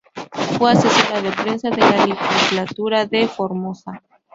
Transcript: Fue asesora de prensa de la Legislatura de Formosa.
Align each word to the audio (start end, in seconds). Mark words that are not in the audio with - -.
Fue 0.57 0.71
asesora 0.71 1.21
de 1.21 1.31
prensa 1.31 1.69
de 1.69 1.77
la 1.77 2.07
Legislatura 2.07 3.05
de 3.05 3.27
Formosa. 3.27 4.01